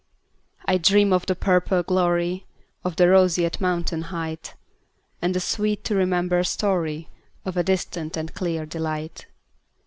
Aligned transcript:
I 0.65 0.79
dream 0.79 1.13
of 1.13 1.27
the 1.27 1.35
purple 1.35 1.83
gloryOf 1.83 2.43
the 2.95 3.07
roseate 3.07 3.61
mountain 3.61 4.05
heightAnd 4.05 4.55
the 5.33 5.39
sweet 5.39 5.83
to 5.83 5.93
remember 5.95 6.41
storyOf 6.41 7.05
a 7.55 7.61
distant 7.63 8.17
and 8.17 8.33
clear 8.33 8.65
delight. 8.65 9.27